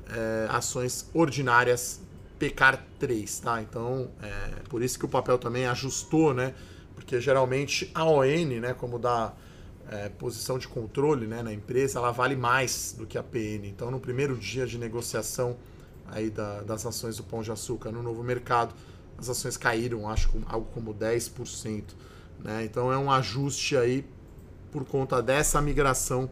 [0.10, 2.02] é, ações ordinárias
[2.40, 3.62] pecar 3, tá?
[3.62, 6.54] Então, é por isso que o papel também ajustou, né?
[6.96, 9.34] Porque geralmente a ON, né, como dá
[9.90, 13.66] é, posição de controle né, na empresa, ela vale mais do que a PN.
[13.66, 15.58] Então, no primeiro dia de negociação
[16.08, 18.74] aí da, das ações do Pão de Açúcar no novo mercado,
[19.18, 21.84] as ações caíram, acho que algo como 10%.
[22.44, 22.66] Né?
[22.66, 24.06] Então é um ajuste aí
[24.72, 26.30] por conta dessa migração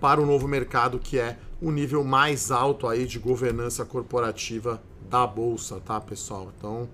[0.00, 5.26] para o novo mercado, que é o nível mais alto aí de governança corporativa da
[5.26, 6.50] bolsa, tá, pessoal?
[6.56, 6.88] Então,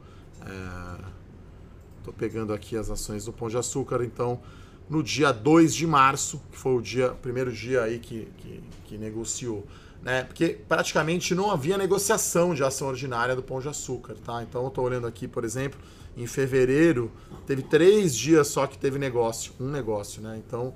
[1.98, 2.16] estou é...
[2.18, 4.40] pegando aqui as ações do Pão de Açúcar, então
[4.88, 8.98] no dia 2 de março, que foi o dia, primeiro dia aí que, que, que
[8.98, 9.66] negociou,
[10.02, 10.22] né?
[10.24, 14.42] Porque praticamente não havia negociação de ação ordinária do Pão de Açúcar, tá?
[14.42, 15.78] Então eu estou olhando aqui, por exemplo,
[16.16, 17.10] em fevereiro,
[17.46, 20.40] teve três dias só que teve negócio, um negócio, né?
[20.46, 20.72] Então,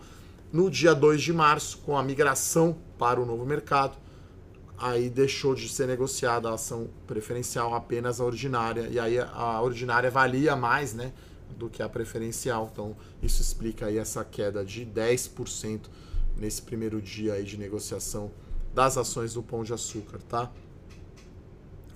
[0.52, 3.96] no dia 2 de março, com a migração para o novo mercado,
[4.76, 10.10] aí deixou de ser negociada a ação preferencial apenas a ordinária, e aí a ordinária
[10.10, 11.12] valia mais, né?
[11.56, 12.68] do que a preferencial.
[12.72, 15.82] Então, isso explica aí essa queda de 10%
[16.36, 18.30] nesse primeiro dia aí de negociação
[18.74, 20.50] das ações do Pão de Açúcar, tá?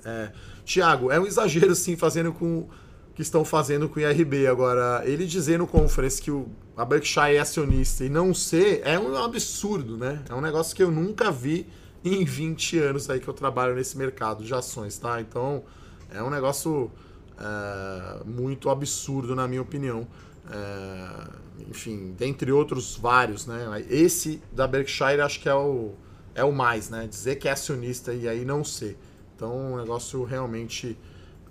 [0.05, 0.33] É,
[0.65, 2.69] Tiago, é um exagero sim fazendo com
[3.15, 5.03] que estão fazendo com o IRB agora.
[5.05, 9.17] Ele dizer no conference que o, a Berkshire é acionista e não ser é um
[9.17, 10.23] absurdo, né?
[10.29, 11.67] É um negócio que eu nunca vi
[12.05, 15.21] em 20 anos aí que eu trabalho nesse mercado de ações, tá?
[15.21, 15.63] Então,
[16.11, 16.91] é um negócio
[17.39, 20.07] é, muito absurdo, na minha opinião.
[20.51, 23.85] É, enfim, dentre outros vários, né?
[23.89, 25.95] Esse da Berkshire acho que é o,
[26.35, 27.07] é o mais, né?
[27.07, 28.99] Dizer que é acionista e aí não ser.
[29.37, 30.99] Então, um negócio realmente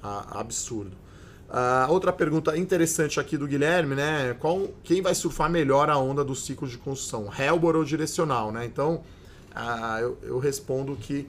[0.02, 0.96] ah, absurdo.
[1.54, 4.36] Uh, outra pergunta interessante aqui do Guilherme, né?
[4.40, 7.30] Qual, quem vai surfar melhor a onda do ciclo de construção?
[7.38, 8.66] Helbor ou direcional, né?
[8.66, 9.04] Então,
[9.56, 11.28] uh, eu, eu respondo que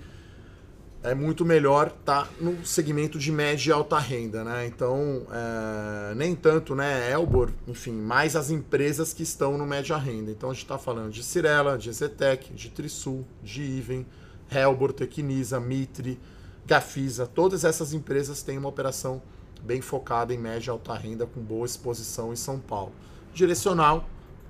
[1.02, 4.66] é muito melhor estar tá no segmento de média e alta renda, né?
[4.66, 10.30] Então, é, nem tanto, né, Elbor, enfim, mais as empresas que estão no média renda.
[10.30, 14.06] Então, a gente está falando de Cirela, de Zetec, de Trisul, de Iven,
[14.50, 16.18] Helbor, Tecnisa, Mitre,
[16.64, 17.26] Gafisa.
[17.26, 19.20] Todas essas empresas têm uma operação
[19.64, 22.92] bem focada em média e alta renda, com boa exposição em São Paulo.
[23.32, 24.08] Direcional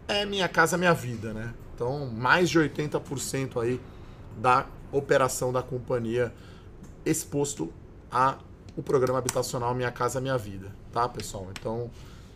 [0.09, 1.55] é Minha Casa Minha Vida, né?
[1.75, 3.81] Então, mais de 80% aí
[4.37, 6.33] da operação da companhia
[7.05, 7.73] exposto
[8.11, 8.39] a
[8.77, 11.49] o programa habitacional Minha Casa Minha Vida, tá, pessoal?
[11.59, 11.91] Então,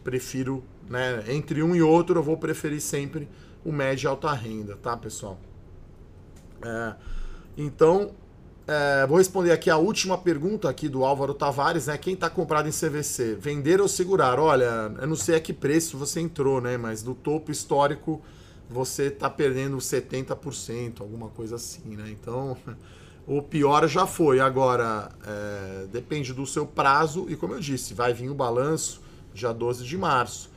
[0.05, 3.29] prefiro, né, entre um e outro, eu vou preferir sempre
[3.65, 5.39] o médio e alta renda, tá, pessoal?
[6.63, 6.95] É,
[7.57, 8.13] então,
[8.69, 11.97] é, vou responder aqui a última pergunta aqui do Álvaro Tavares, né?
[11.97, 14.39] Quem está comprado em CVC, vender ou segurar?
[14.39, 16.77] Olha, eu não sei a que preço você entrou, né?
[16.77, 18.21] Mas do topo histórico
[18.69, 22.11] você está perdendo 70%, alguma coisa assim, né?
[22.11, 22.59] Então,
[23.27, 24.39] o pior já foi.
[24.39, 29.01] Agora, é, depende do seu prazo e, como eu disse, vai vir o balanço
[29.33, 30.51] dia 12 de março.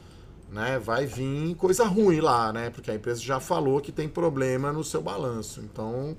[0.52, 0.78] Né?
[0.80, 2.70] Vai vir coisa ruim lá, né?
[2.72, 5.62] Porque a empresa já falou que tem problema no seu balanço.
[5.62, 6.18] Então,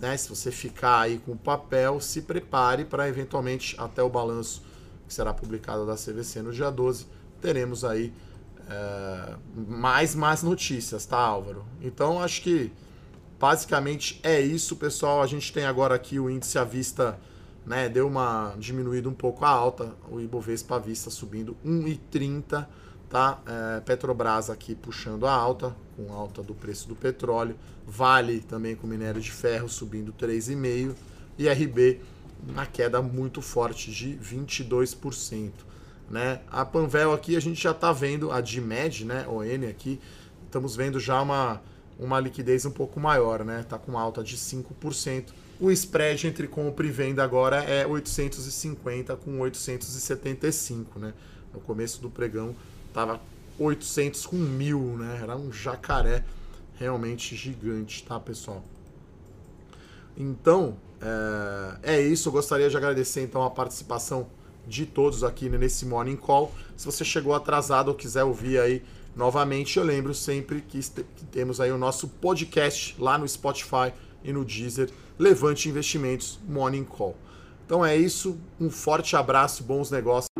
[0.00, 4.62] né, se você ficar aí com o papel, se prepare para eventualmente até o balanço
[5.06, 7.06] que será publicado da CVC no dia 12,
[7.40, 8.12] teremos aí
[8.68, 11.64] é, mais más notícias, tá, Álvaro?
[11.80, 12.72] Então acho que
[13.38, 15.22] basicamente é isso, pessoal.
[15.22, 17.18] A gente tem agora aqui o índice à vista,
[17.66, 17.88] né?
[17.88, 22.66] Deu uma diminuída um pouco a alta, o Ibovespa à vista subindo 1,30,
[23.10, 23.40] tá?
[23.44, 27.56] É, Petrobras aqui puxando a alta, com alta do preço do petróleo.
[27.86, 30.94] Vale também com minério de ferro subindo 3,5
[31.36, 32.00] e RB
[32.54, 35.50] na queda muito forte de 22%.
[36.08, 36.40] Né?
[36.50, 39.26] A Panvel aqui a gente já está vendo, a DMED, né?
[39.28, 40.00] ON aqui,
[40.44, 41.60] estamos vendo já uma,
[41.98, 43.60] uma liquidez um pouco maior, né?
[43.60, 45.26] Está com alta de 5%.
[45.60, 51.12] O spread entre compra e venda agora é 850 com 875, né?
[51.54, 52.56] No começo do pregão
[52.90, 53.20] estava
[53.58, 55.20] 800 com 1000, né?
[55.22, 56.24] Era um jacaré
[56.78, 58.64] realmente gigante, tá, pessoal?
[60.16, 60.76] Então,
[61.82, 62.28] é, é isso.
[62.28, 64.26] Eu gostaria de agradecer então a participação
[64.66, 66.52] de todos aqui nesse Morning Call.
[66.76, 68.82] Se você chegou atrasado ou quiser ouvir aí
[69.14, 70.80] novamente, eu lembro sempre que,
[71.30, 77.16] temos aí o nosso podcast lá no Spotify e no Deezer, Levante Investimentos Morning Call.
[77.66, 80.39] Então é isso, um forte abraço, bons negócios.